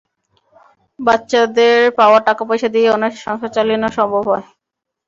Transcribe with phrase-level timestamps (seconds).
[0.99, 4.45] বাচ্চাদের পাওয়া টাকা পয়সা দিয়েই অনায়াসে সংসার চালিয়ে নেওয়া সম্ভব হয়।